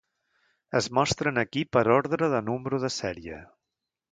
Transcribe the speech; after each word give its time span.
Es 0.79 0.87
mostren 0.99 1.37
aquí 1.43 1.63
per 1.77 1.83
ordre 1.99 2.31
de 2.35 2.43
número 2.49 2.81
de 2.85 2.93
sèrie. 2.99 3.39